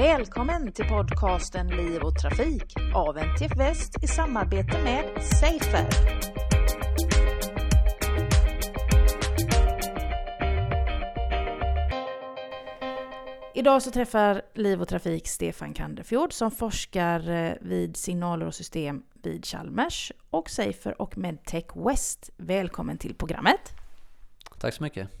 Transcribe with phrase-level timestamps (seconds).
[0.00, 5.86] Välkommen till podcasten Liv och Trafik av NTF Väst i samarbete med Safer.
[13.54, 19.02] Idag så träffar Liv och Trafik Stefan Kanderfjord som forskar eh, vid signaler och system
[19.22, 22.30] vid Chalmers och Safer och Medtech West.
[22.36, 23.70] Välkommen till programmet.
[24.58, 25.19] Tack så mycket.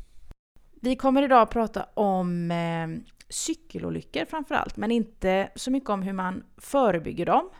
[0.82, 6.02] Vi kommer idag att prata om eh, cykelolyckor framför allt, men inte så mycket om
[6.02, 7.50] hur man förebygger dem,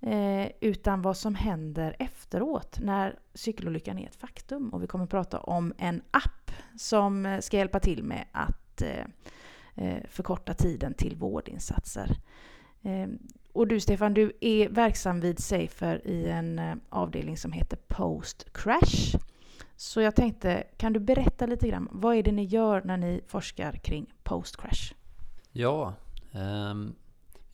[0.00, 4.68] eh, utan vad som händer efteråt när cykelolyckan är ett faktum.
[4.70, 8.82] Och vi kommer att prata om en app som eh, ska hjälpa till med att
[8.82, 9.04] eh,
[9.74, 12.16] eh, förkorta tiden till vårdinsatser.
[12.82, 13.08] Eh,
[13.52, 18.52] och du Stefan, du är verksam vid Safer i en eh, avdelning som heter Post
[18.52, 19.16] Crash.
[19.84, 23.20] Så jag tänkte, kan du berätta lite grann, vad är det ni gör när ni
[23.26, 24.94] forskar kring post-crash?
[25.52, 25.94] Ja,
[26.32, 26.74] eh,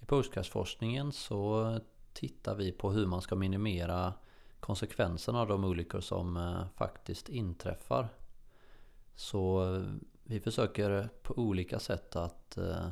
[0.00, 1.78] i post-crash-forskningen så
[2.12, 4.12] tittar vi på hur man ska minimera
[4.60, 8.08] konsekvenserna av de olyckor som eh, faktiskt inträffar.
[9.14, 9.82] Så eh,
[10.24, 12.88] vi försöker på olika sätt att eh,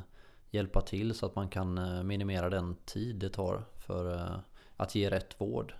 [0.49, 4.39] hjälpa till så att man kan eh, minimera den tid det tar för eh,
[4.77, 5.73] att ge rätt vård.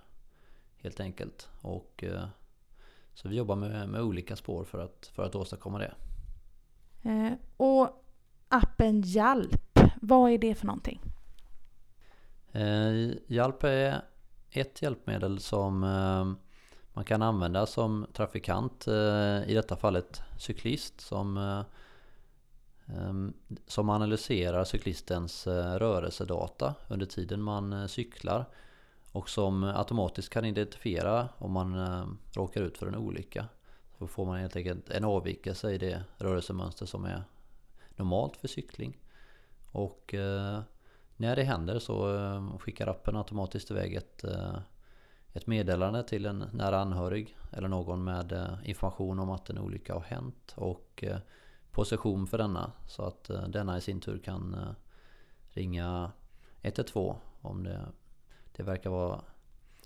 [0.76, 1.48] Helt enkelt.
[1.60, 2.24] Och eh,
[3.22, 5.94] så vi jobbar med, med olika spår för att, för att åstadkomma det.
[7.02, 8.04] Eh, och
[8.48, 11.00] appen Hjälp, vad är det för någonting?
[12.52, 14.02] Eh, Hjälp är
[14.50, 16.48] ett hjälpmedel som eh,
[16.92, 21.62] man kan använda som trafikant, eh, i detta fallet cyklist, som, eh,
[22.96, 23.12] eh,
[23.66, 28.46] som analyserar cyklistens rörelsedata under tiden man cyklar
[29.12, 33.46] och som automatiskt kan identifiera om man eh, råkar ut för en olycka.
[33.98, 37.22] Så får man helt enkelt en avvikelse i det rörelsemönster som är
[37.96, 38.98] normalt för cykling.
[39.72, 40.60] Och eh,
[41.16, 44.24] när det händer så eh, skickar appen automatiskt iväg ett,
[45.32, 50.00] ett meddelande till en nära anhörig eller någon med information om att en olycka har
[50.00, 51.04] hänt och
[51.70, 54.74] position för denna så att denna i sin tur kan
[55.48, 56.12] ringa
[56.62, 57.80] 112 om det
[58.56, 59.20] det verkar vara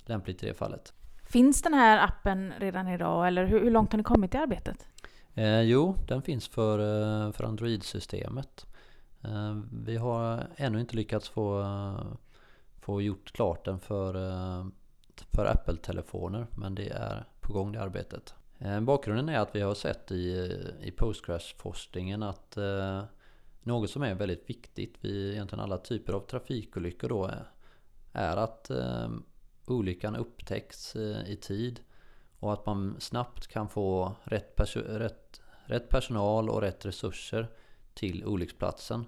[0.05, 0.93] lämpligt i det fallet.
[1.25, 4.87] Finns den här appen redan idag eller hur, hur långt har ni kommit i arbetet?
[5.35, 8.67] Eh, jo, den finns för, eh, för Android-systemet.
[9.25, 11.65] Eh, vi har ännu inte lyckats få,
[12.81, 14.67] få gjort klart den för, eh,
[15.33, 18.35] för Apple-telefoner men det är på gång det arbetet.
[18.59, 20.33] Eh, bakgrunden är att vi har sett i,
[20.81, 23.05] i postcrash-forskningen att eh,
[23.63, 27.45] något som är väldigt viktigt vid egentligen alla typer av trafikolyckor då är,
[28.15, 29.09] är att eh,
[29.67, 31.81] olyckan upptäcks eh, i tid
[32.39, 37.49] och att man snabbt kan få rätt, perso rätt, rätt personal och rätt resurser
[37.95, 39.05] till olycksplatsen.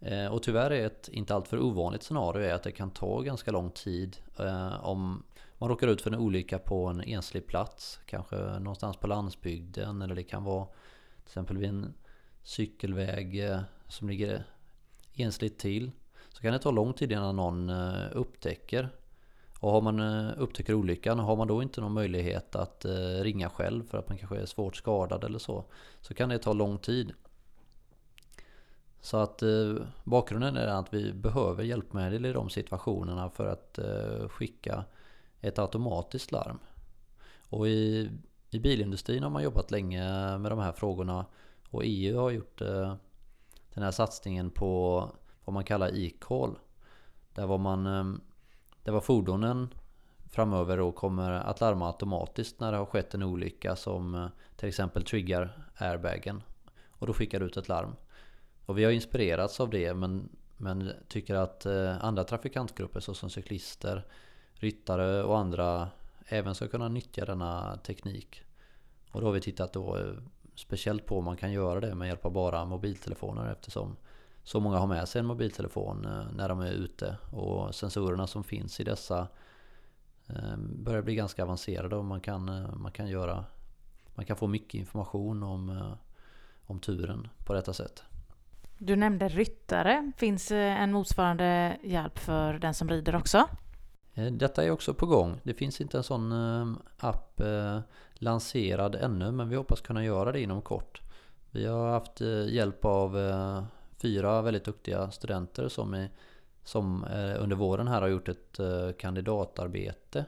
[0.00, 3.50] Eh, och tyvärr är ett inte alltför ovanligt scenario är att det kan ta ganska
[3.50, 5.22] lång tid eh, om
[5.58, 10.14] man råkar ut för en olycka på en enslig plats, kanske någonstans på landsbygden eller
[10.14, 11.94] det kan vara till exempel vid en
[12.42, 14.44] cykelväg eh, som ligger
[15.14, 15.90] ensligt till.
[16.32, 18.88] Så kan det ta lång tid innan någon eh, upptäcker.
[19.60, 23.50] Och har man eh, upptäcker olyckan, har man då inte någon möjlighet att eh, ringa
[23.50, 25.64] själv för att man kanske är svårt skadad eller så.
[26.00, 27.12] Så kan det ta lång tid.
[29.00, 29.42] Så att
[30.04, 33.78] bakgrunden är att vi behöver hjälpmedel i de situationerna för att
[34.30, 34.84] skicka
[35.40, 36.58] ett automatiskt larm.
[37.48, 38.10] Och i,
[38.50, 40.02] i bilindustrin har man jobbat länge
[40.38, 41.26] med de här frågorna
[41.70, 42.58] och EU har gjort
[43.74, 45.08] den här satsningen på
[45.44, 46.58] vad man kallar e-call.
[47.34, 48.04] Där var man eh,
[48.82, 49.74] där var fordonen
[50.30, 54.26] framöver då kommer att larma automatiskt när det har skett en olycka som eh,
[54.56, 56.42] till exempel triggar airbagen.
[56.88, 57.96] Och då skickar det ut ett larm.
[58.66, 64.06] Och vi har inspirerats av det men, men tycker att eh, andra trafikantgrupper såsom cyklister,
[64.54, 65.88] ryttare och andra
[66.26, 68.42] även ska kunna nyttja denna teknik.
[69.10, 69.98] Och då har vi tittat då
[70.54, 73.96] speciellt på om man kan göra det med hjälp av bara mobiltelefoner eftersom
[74.44, 78.44] så många har med sig en mobiltelefon eh, när de är ute och sensorerna som
[78.44, 79.28] finns i dessa
[80.28, 83.44] eh, börjar bli ganska avancerade och man kan, eh, man kan göra
[84.14, 85.94] man kan få mycket information om,
[86.66, 88.02] om turen på detta sätt.
[88.78, 90.12] Du nämnde ryttare.
[90.16, 93.48] Finns en motsvarande hjälp för den som rider också?
[94.30, 95.40] Detta är också på gång.
[95.42, 96.32] Det finns inte en sån
[96.98, 97.40] app
[98.14, 101.00] lanserad ännu men vi hoppas kunna göra det inom kort.
[101.50, 103.16] Vi har haft hjälp av
[104.02, 106.10] fyra väldigt duktiga studenter som, i,
[106.64, 110.24] som eh, under våren här har gjort ett eh, kandidatarbete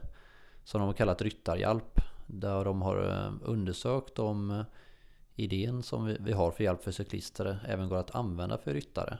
[0.64, 2.00] som de har kallat Ryttarhjälp.
[2.26, 4.64] Där de har eh, undersökt om
[5.34, 9.18] idén som vi har för hjälp för cyklister även går att använda för ryttare.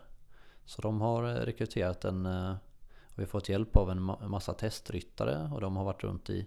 [0.64, 5.60] Så de har rekryterat en, och vi har fått hjälp av en massa testryttare och
[5.60, 6.46] de har varit runt i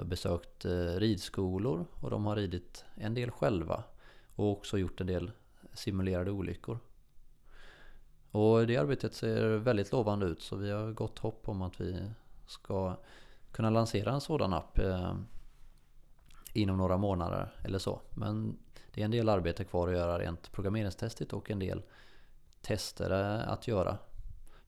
[0.00, 0.64] och besökt
[0.96, 3.84] ridskolor och de har ridit en del själva
[4.36, 5.30] och också gjort en del
[5.78, 6.78] simulerade olyckor.
[8.30, 12.10] Och det arbetet ser väldigt lovande ut så vi har gott hopp om att vi
[12.46, 12.96] ska
[13.52, 15.14] kunna lansera en sådan app eh,
[16.52, 18.00] inom några månader eller så.
[18.14, 18.58] Men
[18.94, 21.82] det är en del arbete kvar att göra rent programmeringstestigt och en del
[22.62, 23.10] tester
[23.48, 23.98] att göra.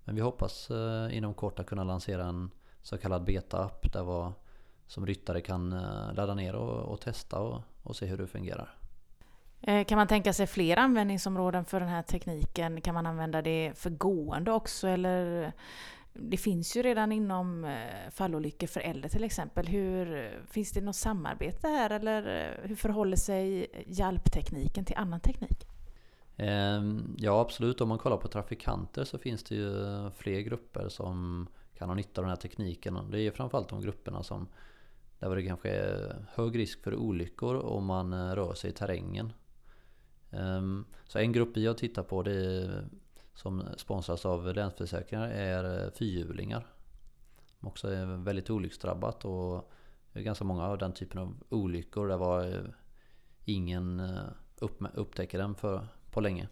[0.04, 2.50] Men vi hoppas eh, inom kort att kunna lansera en
[2.82, 4.32] så kallad beta-app där vad
[4.86, 8.79] som ryttare kan eh, ladda ner och, och testa och, och se hur det fungerar.
[9.62, 12.80] Eh, kan man tänka sig fler användningsområden för den här tekniken?
[12.80, 14.88] Kan man använda det för gående också?
[14.88, 15.52] Eller
[16.12, 19.66] det finns ju redan inom eh, fallolyckor för äldre till exempel.
[19.66, 25.66] Hur, eh, finns det något samarbete här eller hur förhåller sig hjälptekniken till annan teknik?
[26.36, 29.74] Ehm, ja absolut, om man kollar på trafikanter så finns det ju
[30.16, 32.98] fler grupper som kan ha nytta av den här tekniken.
[33.10, 34.48] Det är framförallt de grupperna som
[35.18, 39.32] där det kanske är hög risk för olyckor om man rör sig i terrängen.
[40.30, 42.84] Ehm, så en grupp vi har tittat på det är,
[43.34, 46.66] som sponsras av Länsförsäkringar är eh, fyrhjulingar.
[47.58, 49.72] Som också är väldigt olycksdrabbat och
[50.12, 52.64] det är ganska många av den typen av olyckor där var eh,
[53.44, 54.22] ingen eh,
[54.94, 56.48] upptäcker den för, på länge.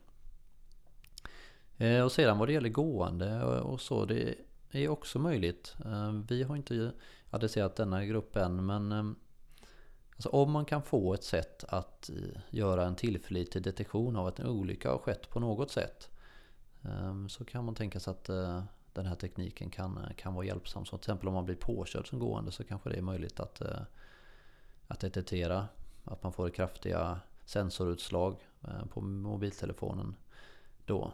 [2.04, 4.34] Och sedan vad det gäller gående och så, det
[4.70, 5.76] är också möjligt.
[5.84, 6.92] Ehm, vi har inte
[7.30, 9.16] adresserat denna grupp än men ehm,
[10.18, 14.38] Alltså om man kan få ett sätt att eh, göra en tillförlitlig detektion av att
[14.38, 16.10] en olycka har skett på något sätt
[16.82, 18.62] ehm, så kan man tänka sig att eh,
[18.92, 20.84] den här tekniken kan, eh, kan vara hjälpsam.
[20.84, 23.62] Så till exempel om man blir påkörd som gående så kanske det är möjligt att,
[24.86, 25.68] att detektera
[26.04, 28.36] att man får kraftiga sensorutslag
[28.90, 30.14] på mobiltelefonen
[30.86, 31.12] då.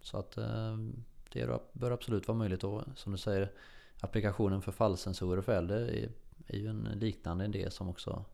[0.00, 3.52] Så att ehm, det bör absolut vara möjligt Och som du säger,
[4.00, 6.08] applikationen för fallsensorer för äldre
[6.46, 8.24] är ju en liknande idé som också,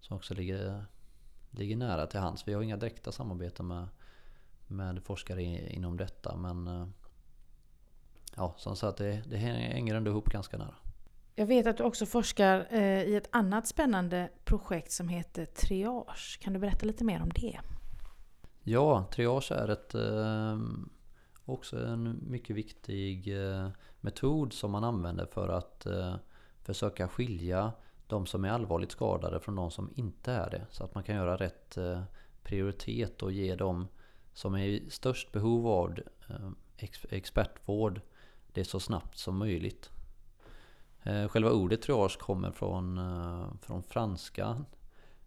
[0.00, 0.84] som också ligger,
[1.50, 2.48] ligger nära till hands.
[2.48, 3.88] Vi har inga direkta samarbeten med,
[4.66, 5.42] med forskare
[5.72, 6.88] inom detta men eh,
[8.36, 10.74] ja, som sagt det, det hänger ändå ihop ganska nära.
[11.34, 16.38] Jag vet att du också forskar eh, i ett annat spännande projekt som heter Triage.
[16.42, 17.60] Kan du berätta lite mer om det?
[18.62, 20.58] Ja, Triage är ett, eh,
[21.44, 23.34] också en mycket viktig
[24.00, 25.86] metod som man använder för att
[26.68, 27.72] försöka skilja
[28.06, 30.66] de som är allvarligt skadade från de som inte är det.
[30.70, 32.02] Så att man kan göra rätt eh,
[32.42, 33.88] prioritet och ge dem
[34.32, 35.98] som är i störst behov av
[36.28, 36.50] eh,
[37.10, 38.00] expertvård
[38.52, 39.90] det så snabbt som möjligt.
[41.02, 43.00] Eh, själva ordet triage kommer från,
[43.62, 44.64] från franska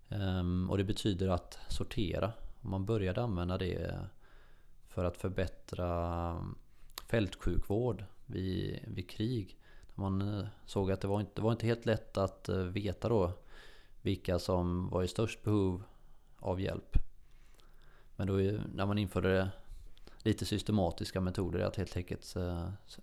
[0.09, 2.33] ehm, och det betyder att sortera.
[2.61, 3.99] Man började använda det
[4.87, 6.55] för att förbättra mm,
[7.07, 9.60] fältsjukvård vid, vid krig.
[9.95, 13.09] Man eh, såg att det var inte, det var inte helt lätt att eh, veta
[13.09, 13.31] då
[14.01, 15.83] vilka som var i störst behov
[16.39, 16.97] av hjälp.
[18.15, 19.49] Men då eh, när man införde
[20.23, 22.35] lite systematiska metoder att helt enkelt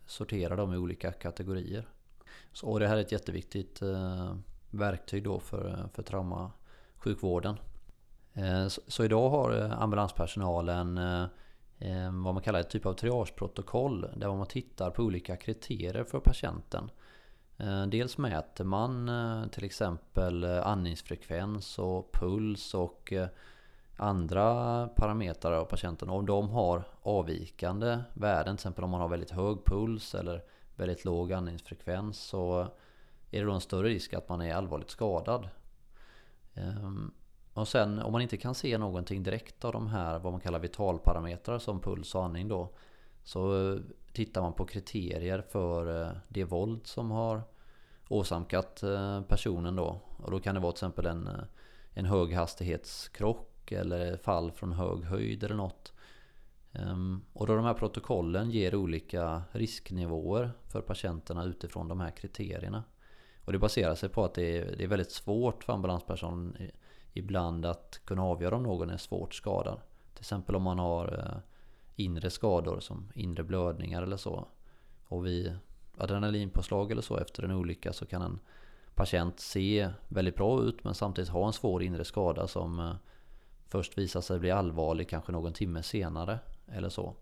[0.06, 1.88] sortera dem i olika kategorier.
[2.52, 3.82] Så det här är ett jätteviktigt
[4.70, 7.56] verktyg då för, för traumasjukvården.
[8.68, 11.00] Så, så idag har ambulanspersonalen
[11.78, 16.20] Eh, vad man kallar ett typ av triageprotokoll där man tittar på olika kriterier för
[16.20, 16.90] patienten.
[17.56, 23.12] Eh, dels mäter man eh, till exempel andningsfrekvens och puls och
[23.96, 26.10] andra parametrar av patienten.
[26.10, 30.44] Om de har avvikande värden, till exempel om man har väldigt hög puls eller
[30.76, 32.60] väldigt låg andningsfrekvens så
[33.30, 35.48] är det då en större risk att man är allvarligt skadad.
[36.54, 37.10] Ehm,
[37.58, 40.58] och sen om man inte kan se någonting direkt av de här vad man kallar
[40.58, 42.72] vitalparametrar som puls och andning då.
[43.24, 43.80] Så eh,
[44.12, 47.42] tittar man på kriterier för eh, det våld som har
[48.08, 50.00] åsamkat eh, personen då.
[50.16, 51.30] Och då kan det vara till exempel en,
[51.94, 55.92] en höghastighetskrock eller fall från hög höjd eller något.
[56.72, 62.84] Ehm, och då de här protokollen ger olika risknivåer för patienterna utifrån de här kriterierna.
[63.44, 66.56] Och det baserar sig på att det är, det är väldigt svårt för ambulanspersonen
[67.12, 69.80] ibland att kunna avgöra om någon är svårt skadad.
[70.14, 71.40] Till exempel om man har eh,
[71.96, 74.48] inre skador som inre blödningar eller så.
[75.08, 75.58] Och vid
[75.96, 78.38] adrenalinpåslag eller så efter en olycka så kan en
[78.94, 82.94] patient se väldigt bra ut men samtidigt ha en svår inre skada som eh,
[83.68, 87.14] först visar sig bli allvarlig kanske någon timme senare eller så.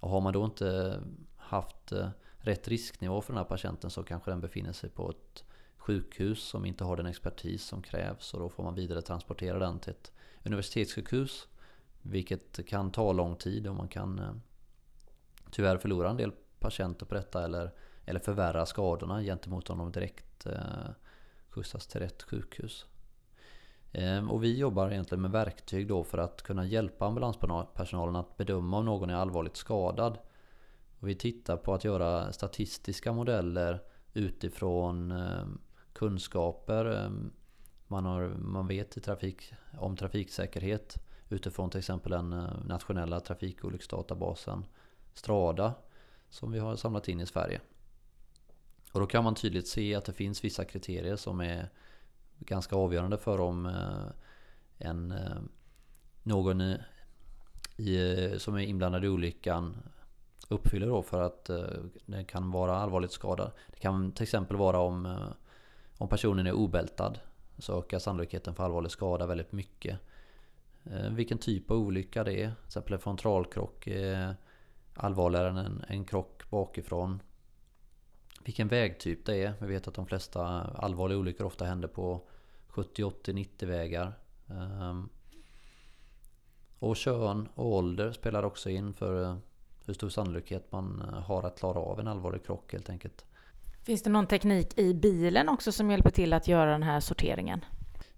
[0.00, 1.00] Och har man då inte
[1.36, 2.08] haft eh,
[2.38, 5.44] rätt risknivå för den här patienten så kanske den befinner sig på ett
[5.90, 9.78] sjukhus som inte har den expertis som krävs och då får man vidare transportera den
[9.78, 10.12] till ett
[10.44, 11.48] universitetssjukhus
[12.02, 14.32] Vilket kan ta lång tid och man kan eh,
[15.50, 17.70] tyvärr förlora en del patienter på detta eller,
[18.04, 20.90] eller förvärra skadorna gentemot om de direkt eh,
[21.48, 22.86] skjutsas till rätt sjukhus.
[23.92, 28.78] Ehm, och vi jobbar egentligen med verktyg då för att kunna hjälpa ambulanspersonalen att bedöma
[28.78, 30.18] om någon är allvarligt skadad.
[31.00, 33.82] Och vi tittar på att göra statistiska modeller
[34.12, 35.58] utifrån ehm,
[35.92, 37.32] kunskaper ehm,
[37.90, 44.64] man, har, man vet i trafik, om trafiksäkerhet utifrån till exempel den eh, nationella trafikolycksdatabasen
[45.14, 45.74] Strada
[46.28, 47.60] som vi har samlat in i Sverige.
[48.92, 51.68] Och då kan man tydligt se att det finns vissa kriterier som är
[52.38, 54.06] ganska avgörande för om eh,
[54.78, 55.36] en, eh,
[56.22, 56.60] någon
[57.76, 59.76] i, som är inblandad i olyckan
[60.48, 61.50] uppfyller då för att
[62.06, 63.52] den kan vara allvarligt skadad.
[63.70, 65.18] Det kan till exempel vara om,
[66.00, 67.18] om personen är obältad
[67.58, 69.98] så ökar sannolikheten för allvarlig skada väldigt mycket.
[70.84, 72.46] Eh, vilken typ av olycka det är.
[72.46, 74.34] Till exempel en frontalkrock är
[74.94, 77.22] allvarligare än en, en krock bakifrån
[78.44, 79.54] vilken vägtyp det är.
[79.58, 82.20] Vi vet att de flesta allvarliga olyckor ofta händer på
[82.68, 84.12] 70, 80, 90 vägar.
[84.48, 85.08] Ehm,
[86.78, 89.36] och kön och ålder spelar också in för eh,
[89.84, 93.24] hur stor sannolikhet man har att klara av en allvarlig krock helt enkelt.
[93.82, 97.64] Finns det någon teknik i bilen också som hjälper till att göra den här sorteringen?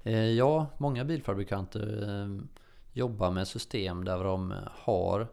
[0.02, 2.44] Eh, ja, många bilfabrikanter eh,
[2.92, 5.28] jobbar med system där de har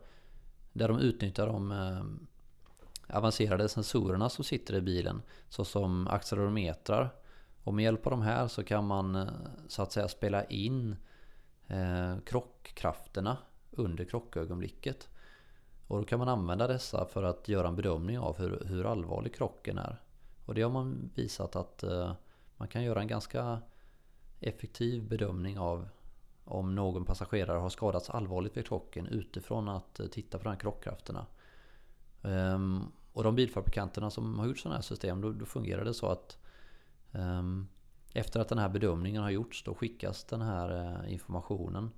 [0.73, 7.15] där de utnyttjar de eh, avancerade sensorerna som sitter i bilen såsom accelerometrar.
[7.63, 9.29] Och med hjälp av de här så kan man
[9.67, 10.95] så att säga spela in
[12.25, 13.37] krockkrafterna
[13.71, 15.09] under krockögonblicket.
[15.87, 19.35] Och då kan man använda dessa för att göra en bedömning av hur, hur allvarlig
[19.35, 19.99] krocken är.
[20.49, 22.13] Och det har man visat att eh,
[22.57, 23.61] man kan göra en ganska
[24.39, 25.87] effektiv bedömning av
[26.45, 30.59] om någon passagerare har skadats allvarligt vid krocken utifrån att eh, titta på de här
[30.59, 31.25] krockkrafterna.
[32.21, 36.07] Ehm, och de bilfabrikanterna som har gjort sådana här system, då, då fungerar det så
[36.07, 36.37] att
[37.11, 37.67] um,
[38.13, 41.91] efter att den här bedömningen har gjorts, då skickas den här uh, informationen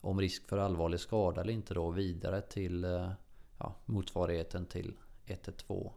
[0.00, 3.10] om risk för allvarlig skada eller inte då vidare till uh,
[3.58, 4.96] ja, motsvarigheten till
[5.26, 5.90] 112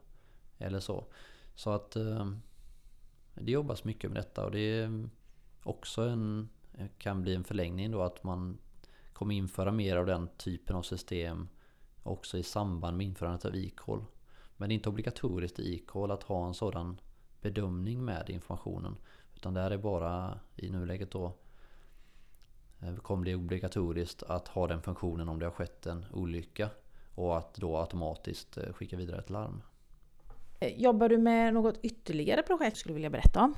[0.57, 1.05] eller så.
[1.55, 2.31] Så att eh,
[3.33, 5.09] det jobbas mycket med detta och det är
[5.63, 6.49] också en,
[6.97, 8.57] kan bli en förlängning då att man
[9.13, 11.47] kommer införa mer av den typen av system
[12.03, 14.05] också i samband med införandet av e-call.
[14.57, 16.99] Men det är inte obligatoriskt i e-call att ha en sådan
[17.41, 18.95] bedömning med informationen.
[19.35, 21.33] Utan det är bara i nuläget då
[22.81, 26.69] eh, kommer det obligatoriskt att ha den funktionen om det har skett en olycka.
[27.15, 29.61] Och att då automatiskt eh, skicka vidare ett larm.
[30.63, 33.55] Eh, jobbar du med något ytterligare projekt skulle du vilja berätta om?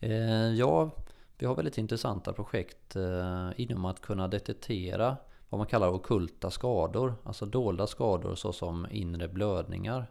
[0.00, 0.90] Eh, ja,
[1.38, 5.16] vi har väldigt intressanta projekt eh, inom att kunna detektera
[5.48, 10.10] vad man kallar okulta skador, alltså dolda skador såsom inre blödningar.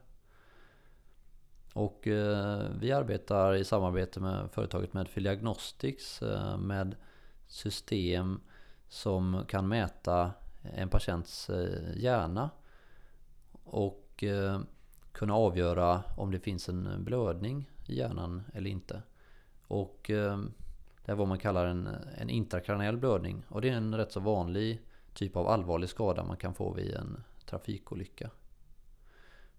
[1.74, 2.00] Och
[2.80, 6.22] vi arbetar i samarbete med företaget Medfield Diagnostics
[6.60, 6.96] med
[7.48, 8.40] system
[8.88, 11.50] som kan mäta en patients
[11.96, 12.50] hjärna
[13.64, 14.24] och
[15.12, 19.02] kunna avgöra om det finns en blödning i hjärnan eller inte.
[19.68, 20.40] Och eh,
[21.06, 24.20] det är vad man kallar en, en intrakraniell blödning och det är en rätt så
[24.20, 24.82] vanlig
[25.14, 28.30] typ av allvarlig skada man kan få vid en trafikolycka.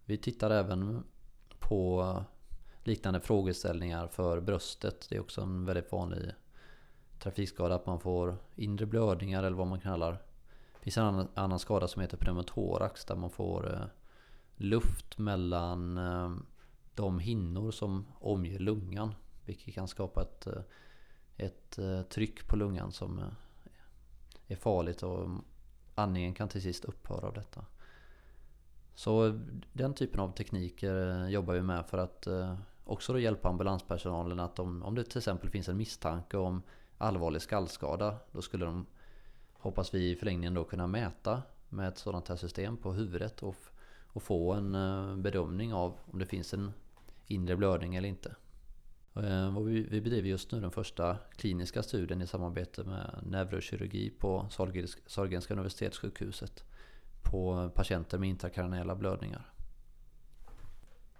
[0.04, 1.04] Vi tittar även
[1.58, 2.16] på
[2.84, 5.06] liknande frågeställningar för bröstet.
[5.08, 6.32] Det är också en väldigt vanlig
[7.18, 10.12] trafikskada att man får inre blödningar eller vad man kallar.
[10.12, 13.80] Det finns en annan, skada som heter pneumotorax där man får eh,
[14.56, 16.32] luft mellan eh,
[16.94, 19.14] de hinnor som omger lungan.
[19.44, 20.62] Vilket kan skapa ett, eh,
[21.36, 23.20] ett eh, tryck på lungan som
[24.46, 25.28] är farligt och
[25.94, 27.64] andningen kan till sist upphöra av detta.
[28.94, 29.40] Så
[29.72, 32.26] den typen av tekniker jobbar vi med för att
[32.84, 36.62] också då hjälpa ambulanspersonalen att om, om det till exempel finns en misstanke om
[36.98, 38.86] allvarlig skallskada då skulle de
[39.52, 43.56] hoppas vi i förlängningen då kunna mäta med ett sådant här system på huvudet och,
[44.12, 46.72] och få en eh, bedömning av om det finns en
[47.26, 48.34] inre blödning eller inte.
[49.16, 54.10] Eh, och vi, vi bedriver just nu den första kliniska studien i samarbete med neurokirurgi
[54.10, 54.46] på
[55.06, 56.64] Sahlgrenska universitetssjukhuset
[57.22, 59.52] på patienter med intrakraniella blödningar.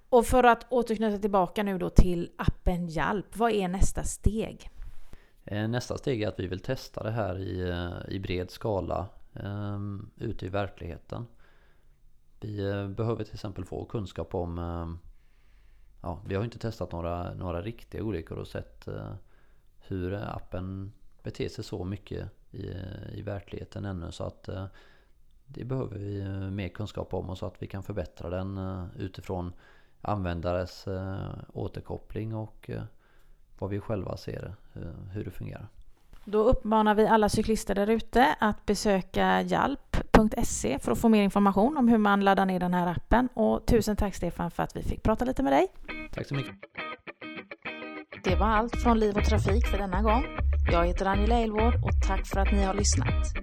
[0.08, 4.70] Och för att återknyta tillbaka nu då till appen Hjälp, vad är nästa steg?
[5.44, 10.10] Eh, nästa steg är att vi vill testa det här i, i bred skala um,
[10.16, 11.26] ute i verkligheten.
[12.42, 15.08] Vi eh, behöver till exempel få kunskap om eh,
[16.02, 19.12] ja, vi har inte testat några, några riktiga olyckor och sett eh,
[19.78, 22.66] hur appen beter sig så mycket i,
[23.12, 24.12] i verkligheten ännu.
[24.12, 24.48] Så att
[25.46, 28.60] det behöver vi mer kunskap om och så att vi kan förbättra den
[28.96, 29.52] utifrån
[30.00, 30.86] användares
[31.52, 32.70] återkoppling och
[33.58, 34.54] vad vi själva ser
[35.10, 35.68] hur det fungerar.
[36.24, 39.42] Då uppmanar vi alla cyklister där ute att besöka
[40.22, 43.28] jalp.se för att få mer information om hur man laddar ner den här appen.
[43.34, 45.66] Och tusen tack Stefan för att vi fick prata lite med dig.
[46.14, 46.54] Tack så mycket.
[48.24, 50.24] Det var allt från Liv och Trafik för denna gång.
[50.72, 53.41] Jag heter Angela Elvård och tack för att ni har lyssnat.